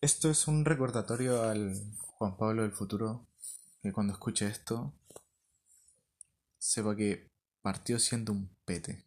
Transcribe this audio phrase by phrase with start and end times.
[0.00, 3.26] Esto es un recordatorio al Juan Pablo del futuro
[3.82, 4.92] que cuando escuche esto
[6.58, 7.30] sepa que
[7.62, 9.05] partió siendo un pete.